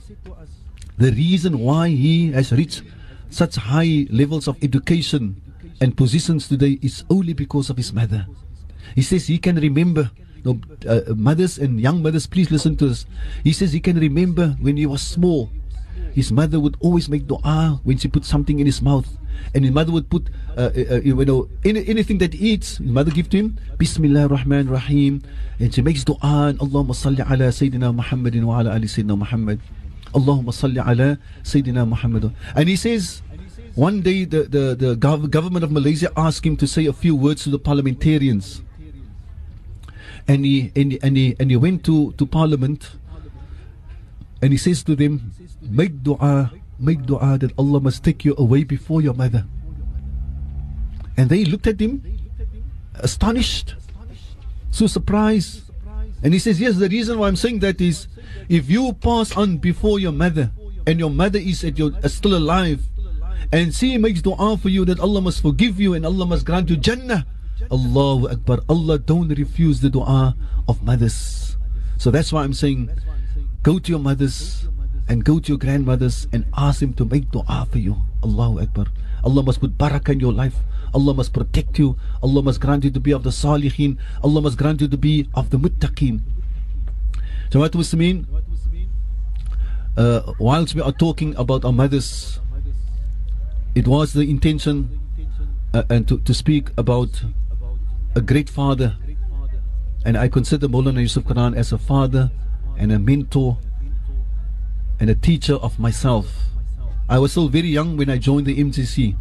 [0.94, 2.87] the reason why he has reached
[3.35, 5.42] such high levels of education
[5.85, 8.24] and positions today is only because of his mother.
[8.96, 10.10] He says he can remember.
[10.44, 10.56] No,
[10.88, 13.04] uh, mothers and young mothers, please listen to this.
[13.44, 15.52] He says he can remember when he was small.
[16.14, 19.04] His mother would always make dua when she put something in his mouth.
[19.54, 22.78] And his mother would put, uh, uh, uh you know, any, anything that he eats,
[22.78, 25.20] his mother give to him, Bismillah Rahman Rahim.
[25.60, 29.60] And she makes dua, and Allahumma salli ala Sayyidina Muhammadin wa ala ali Sayyidina Muhammad.
[30.14, 32.32] Allahumma salli ala Sayyidina Muhammad.
[32.54, 33.20] And he says,
[33.75, 37.14] one day, the, the, the gov- government of Malaysia asked him to say a few
[37.16, 38.62] words to the parliamentarians.
[40.27, 42.92] And he, and he, and he, and he went to, to parliament
[44.44, 48.62] And he says to them, Make dua, make dua that Allah must take you away
[48.62, 49.46] before your mother.
[51.16, 52.04] And they looked at him,
[52.96, 53.75] astonished,
[54.70, 55.62] so surprised.
[56.22, 58.06] And he says, Yes, the reason why I'm saying that is
[58.50, 60.50] if you pass on before your mother
[60.87, 62.85] and your mother is your uh, still alive
[63.52, 66.70] and she makes dua for you that Allah must forgive you and Allah must grant
[66.70, 67.26] you Jannah.
[67.70, 68.60] Allahu Akbar.
[68.68, 70.36] Allah don't refuse the dua
[70.68, 71.56] of mothers.
[71.96, 72.90] So that's why I'm saying
[73.62, 74.68] go to your mothers
[75.08, 77.96] and go to your grandmothers and ask them to make dua for you.
[78.22, 78.86] Allahu Akbar.
[79.22, 80.56] Allah must put barakah in your life.
[80.92, 81.96] Allah must protect you.
[82.22, 83.98] Allah must grant you to be of the salihin.
[84.22, 86.20] Allah must grant you to be of the muttaqeen.
[87.50, 88.26] Jamaat Muslimin,
[89.96, 92.38] uh, whilst we are talking about our mothers,
[93.75, 95.00] it was the intention
[95.72, 97.25] uh, and to, to speak about
[98.14, 98.96] a great father.
[100.04, 102.31] And I consider Maulana Yusuf Karan as a father
[102.77, 103.58] and a mentor
[105.00, 106.27] and a teacher of myself.
[107.08, 109.16] I was still very young when I joined the MCC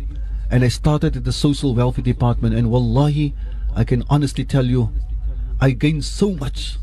[0.51, 2.54] and I started at the social welfare department.
[2.54, 3.34] And wallahi,
[3.76, 4.91] I can honestly tell you,
[5.60, 6.78] I gained so much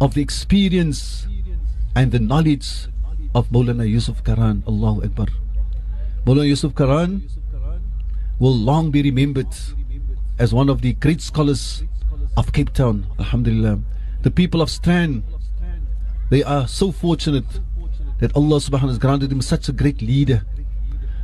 [0.00, 1.26] of the experience
[1.96, 2.88] and the knowledge
[3.34, 4.62] of Maulana Yusuf Karan.
[4.66, 5.28] Allahu Akbar.
[6.24, 7.28] Maulana Yusuf Karan
[8.38, 9.48] will long be remembered
[10.38, 11.82] as one of the great scholars
[12.36, 13.06] of Cape Town.
[13.18, 13.80] Alhamdulillah.
[14.22, 15.24] The people of Strand,
[16.30, 17.60] they are so fortunate
[18.20, 20.44] that Allah subhanahu has granted him such a great leader.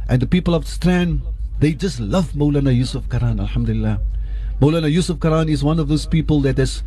[0.08, 1.22] And the people of Strand,
[1.60, 3.38] they just love Maulana Yusuf Karan.
[3.38, 4.00] Alhamdulillah.
[4.60, 6.82] Maulana Yusuf Karan is one of those people that has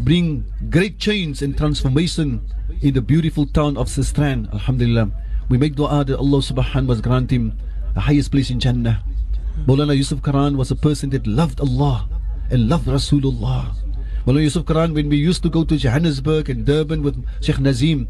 [0.00, 2.42] bring great change and transformation
[2.82, 4.52] in the beautiful town of Sistran.
[4.52, 5.10] Alhamdulillah.
[5.48, 7.54] We make dua that Allah subhanahu wa grant him
[7.94, 9.02] the highest place in Jannah.
[9.64, 12.08] Maulana Yusuf Karan was a person that loved Allah
[12.50, 13.74] and loved Rasulullah.
[14.26, 18.08] Maulana Yusuf Karan, when we used to go to Johannesburg and Durban with Sheikh Nazim,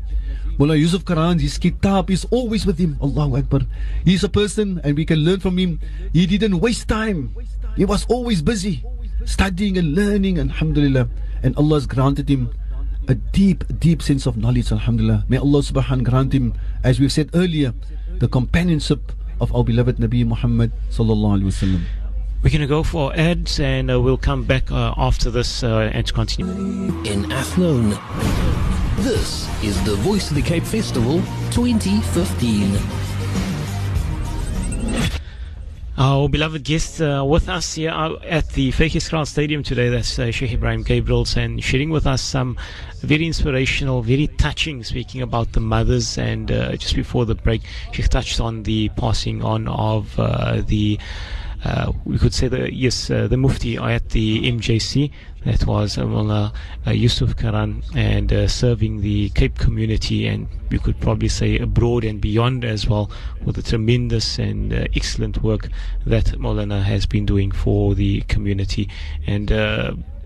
[0.58, 2.96] Maulana Yusuf Karan, his kitab is always with him.
[3.02, 3.60] Allahu Akbar.
[4.04, 5.78] He's a person and we can learn from him.
[6.14, 7.36] He didn't waste time.
[7.76, 8.82] He was always busy
[9.26, 10.38] studying and learning.
[10.38, 11.08] Alhamdulillah.
[11.42, 12.48] And Allah has granted him
[13.08, 15.24] a deep, deep sense of knowledge, Alhamdulillah.
[15.28, 17.72] May Allah subhanahu wa grant him, as we've said earlier,
[18.18, 21.82] the companionship of our beloved Nabi Muhammad sallallahu alaihi wasallam.
[22.42, 25.90] We're going to go for ads and uh, we'll come back uh, after this uh,
[25.92, 26.52] and continue.
[27.04, 27.90] In Athlone,
[29.02, 31.18] this is the Voice of the Cape Festival
[31.50, 32.78] 2015.
[35.98, 40.50] Our beloved guest uh, with us here at the Vygieskraal Stadium today, that's uh, Sheikh
[40.50, 42.58] Ebrahim Gabriels, and sharing with us some
[43.00, 46.18] very inspirational, very touching, speaking about the mothers.
[46.18, 50.98] And uh, just before the break, Sheikh touched on the passing on of uh, the
[51.64, 55.10] uh, we could say that yes, uh, the Mufti at the MJC.
[55.44, 56.52] That was uh, Mullah
[56.86, 62.04] uh, Yusuf Karan and uh, serving the Cape community, and we could probably say abroad
[62.04, 63.10] and beyond as well,
[63.44, 65.68] with the tremendous and uh, excellent work
[66.04, 68.88] that Molana has been doing for the community.
[69.26, 69.52] And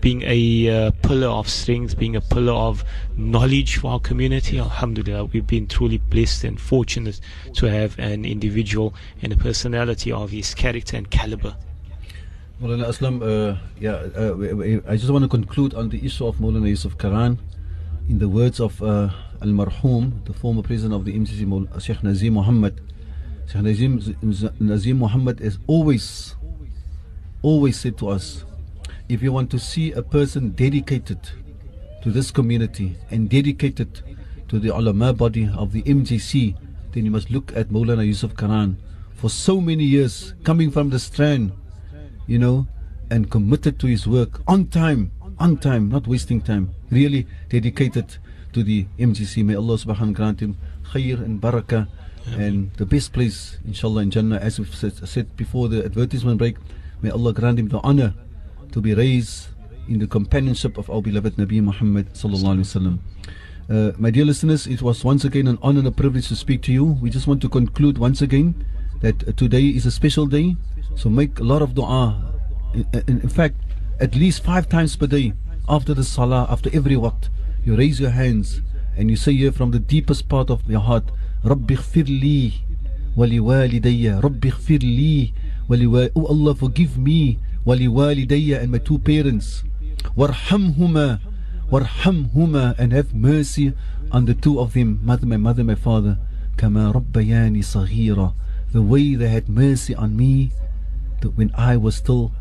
[0.01, 2.83] being a uh, pillar of strength, being a pillar of
[3.15, 4.57] knowledge for our community.
[4.57, 7.21] Alhamdulillah, we've been truly blessed and fortunate
[7.53, 11.55] to have an individual and a personality of his character and caliber.
[12.61, 16.67] Maulana Aslam, uh, yeah, uh, I just want to conclude on the issue of Maulana
[16.67, 17.39] Yusuf Karan.
[18.09, 19.09] In the words of uh,
[19.41, 22.81] Al Marhum, the former president of the MCC, Sheikh Nazim Muhammad,
[23.47, 24.01] Sheikh Nazim,
[24.59, 26.35] Nazim Muhammad has always,
[27.43, 28.43] always said to us,
[29.11, 31.19] if you want to see a person dedicated
[32.01, 33.99] to this community and dedicated
[34.47, 36.55] to the ulama body of the MJC,
[36.93, 38.77] then you must look at Maulana Yusuf Karan
[39.13, 41.51] for so many years, coming from the strand,
[42.25, 42.67] you know,
[43.09, 48.15] and committed to his work on time, on time, not wasting time, really dedicated
[48.53, 49.43] to the MJC.
[49.43, 50.55] May Allah subhanahu grant him
[50.85, 51.89] khair and barakah
[52.37, 56.55] and the best place, inshallah, in Jannah, as we've said, said before the advertisement break.
[57.01, 58.13] May Allah grant him the honor
[58.71, 59.47] to be raised
[59.87, 62.99] in the companionship of our beloved Nabi Muhammad sallallahu alaihi wasallam.
[63.69, 66.61] Uh, my dear listeners, it was once again an honor and a privilege to speak
[66.63, 66.83] to you.
[67.01, 68.65] We just want to conclude once again
[69.01, 70.55] that uh, today is a special day,
[70.95, 72.33] so make a lot of dua.
[72.73, 73.55] In, in, in, fact,
[73.99, 75.33] at least five times per day,
[75.67, 77.29] after the salah, after every waqt,
[77.63, 78.61] you raise your hands
[78.97, 81.05] and you say here from the deepest part of your heart,
[81.43, 82.63] Rabbi khfir li
[83.15, 85.33] wali walidayya, Rabbi khfir li
[85.67, 89.64] wali Oh Allah, forgive me ولوالدي and my two parents
[90.16, 91.18] وارحمهما
[91.72, 93.72] وارحمهما and have mercy
[94.12, 96.18] on the two of them mother my mother my father
[96.56, 98.34] كما ربياني صغيرا
[98.72, 100.50] the way they had mercy on me
[101.34, 102.32] when I was still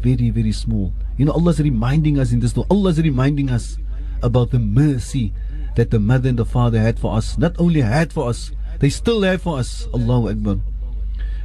[0.00, 3.76] very very small you know Allah is reminding us in this Allah is reminding us
[4.22, 5.32] about the mercy
[5.76, 7.38] that the mother and the father had for us.
[7.38, 9.86] Not only had for us, they still have for us.
[9.94, 10.56] Allahu Akbar.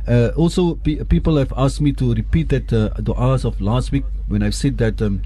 [0.08, 4.04] Uh, also, pe- people have asked me to repeat that uh, du'as of last week
[4.28, 5.22] when I've said that um,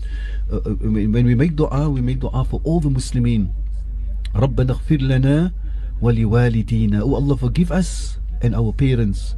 [0.52, 0.74] uh, uh,
[1.14, 3.48] when we make dua, we make dua for all the Muslimin.
[4.34, 5.52] ربنا اغفر لنا
[6.02, 9.36] ولوالدينا Oh Allah forgive us and our parents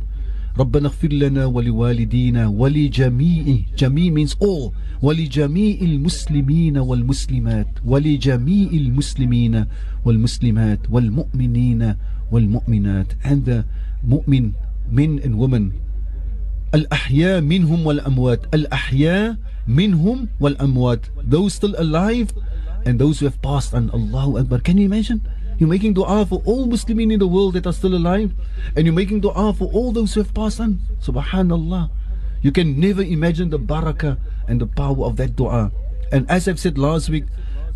[0.58, 4.72] ربنا اغفر لنا ولوالدينا ولجميع جميع means all
[5.02, 9.64] ولجميع المسلمين والمسلمات ولجميع المسلمين
[10.04, 11.94] والمسلمات والمؤمنين
[12.32, 13.64] والمؤمنات and the
[14.08, 14.52] mu'min
[14.90, 15.80] men and women.
[16.72, 18.46] Al-ahya minhum wal-amwat.
[18.52, 21.08] Al-ahya minhum wal-amwat.
[21.22, 22.32] Those still alive
[22.84, 23.90] and those who have passed on.
[23.90, 24.60] Allahu Akbar.
[24.60, 25.26] Can you imagine?
[25.58, 28.34] You're making dua for all Muslims in the world that are still alive.
[28.76, 30.80] And you're making dua for all those who have passed on.
[31.00, 31.90] Subhanallah.
[32.42, 35.72] You can never imagine the barakah and the power of that dua.
[36.12, 37.24] And as I've said last week,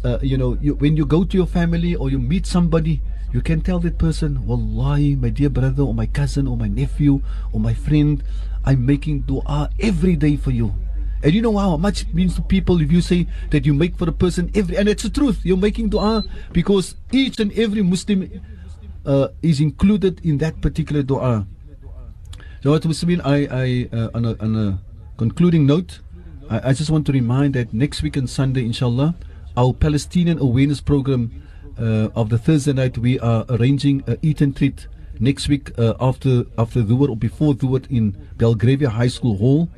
[0.04, 3.02] uh, you know, you, when you go to your family or you meet somebody
[3.32, 7.22] you can tell that person wallahi my dear brother or my cousin or my nephew
[7.52, 8.22] or my friend
[8.64, 10.74] I'm making dua every day for you.
[11.22, 13.96] And you know how much it means to people if you say that you make
[13.96, 17.82] for a person every and it's the truth you're making dua because each and every
[17.82, 18.28] muslim
[19.06, 21.46] uh, is included in that particular dua.
[22.62, 24.78] So what Muslimin, I, I uh, on, a, on a
[25.16, 26.00] concluding note
[26.50, 29.14] I, I just want to remind that next week on Sunday inshallah
[29.56, 31.42] our Palestinian awareness program
[31.80, 34.86] of the Thursday night we are arranging a eat and treat
[35.20, 39.68] next week uh, after after Dhuhr or before Dhuhr in Belgravia High School Hall.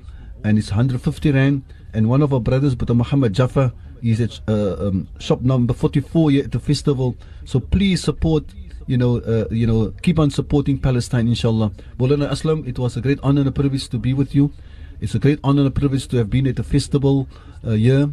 [0.45, 1.63] And it's 150 rand.
[1.93, 3.73] And one of our brothers but Muhammad Jaffa
[4.03, 7.17] is at uh, um, shop number 44 here at the festival.
[7.45, 8.45] So please support
[8.87, 11.73] you know uh, you know keep on supporting Palestine inshallah.
[11.99, 14.53] Maulana Aslam it was a great honor and a privilege to be with you.
[15.01, 17.29] It's a great honor and a privilege to have been at the festival
[17.65, 18.09] uh, here.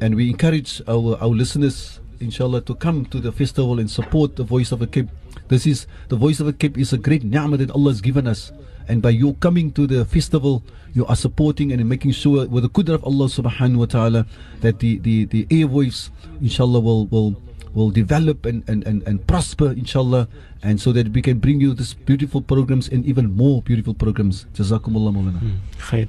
[0.00, 4.44] And we encourage our our listeners inshallah to come to the festival and support the
[4.44, 5.08] voice of a Cape.
[5.48, 8.26] This is the voice of a Cape is a great ni'mah that Allah has given
[8.26, 8.52] us.
[8.88, 10.62] And by you coming to the festival
[10.94, 14.26] you are supporting and making sure with the qudra of Allah subhanahu wa ta'ala
[14.60, 16.10] that the, the, the airwaves
[16.40, 17.40] inshallah will will
[17.72, 20.28] will develop and, and, and, and prosper inshallah.
[20.62, 24.44] And so that we can bring you this beautiful programs and even more beautiful programs.
[24.54, 25.56] Jazakumullah maulana hmm.
[25.78, 26.08] Khair.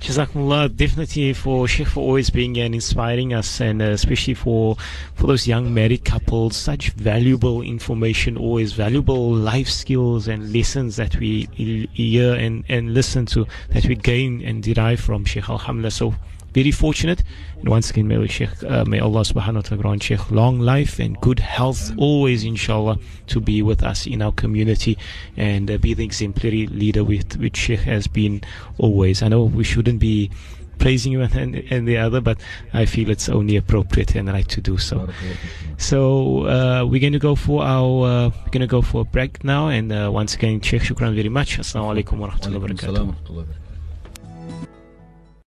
[0.00, 4.76] Jazakumullah definitely for Sheikh for always being and inspiring us and uh, especially for
[5.14, 11.16] for those young married couples such valuable information always valuable life skills and lessons that
[11.16, 11.46] we
[11.92, 15.50] hear and, and listen to that we gain and derive from Sheikh.
[15.50, 15.90] Alhamdulillah.
[15.90, 16.14] So
[16.58, 17.22] very fortunate.
[17.60, 20.98] And once again may, Sheikh, uh, may Allah subhanahu wa ta'ala grant Sheikh long life
[20.98, 22.98] and good health always inshallah
[23.28, 24.98] to be with us in our community
[25.36, 28.42] and uh, be the exemplary leader with which Sheikh has been
[28.78, 29.22] always.
[29.22, 30.30] I know we shouldn't be
[30.78, 32.38] praising you and, and the other but
[32.72, 35.08] I feel it's only appropriate and right to do so.
[35.76, 39.04] So uh, we're going to go for our uh, we're going to go for a
[39.04, 41.58] break now and uh, once again Sheikh shukran very much.
[41.58, 43.46] Assalamu alaikum wa rahmatullahi wa barakatuh.